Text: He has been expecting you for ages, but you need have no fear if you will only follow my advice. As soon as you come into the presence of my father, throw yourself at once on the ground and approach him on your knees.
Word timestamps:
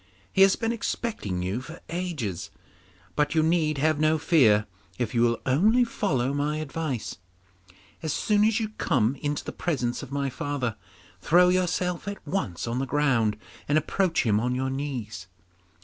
He 0.33 0.41
has 0.41 0.55
been 0.55 0.71
expecting 0.71 1.43
you 1.43 1.61
for 1.61 1.79
ages, 1.87 2.49
but 3.15 3.35
you 3.35 3.43
need 3.43 3.77
have 3.77 3.99
no 3.99 4.17
fear 4.17 4.65
if 4.97 5.13
you 5.13 5.21
will 5.21 5.39
only 5.45 5.83
follow 5.83 6.33
my 6.33 6.57
advice. 6.57 7.17
As 8.01 8.11
soon 8.11 8.43
as 8.43 8.59
you 8.59 8.69
come 8.79 9.15
into 9.17 9.43
the 9.43 9.51
presence 9.51 10.01
of 10.01 10.11
my 10.11 10.31
father, 10.31 10.75
throw 11.19 11.49
yourself 11.49 12.07
at 12.07 12.27
once 12.27 12.65
on 12.65 12.79
the 12.79 12.87
ground 12.87 13.37
and 13.67 13.77
approach 13.77 14.23
him 14.25 14.39
on 14.39 14.55
your 14.55 14.71
knees. 14.71 15.27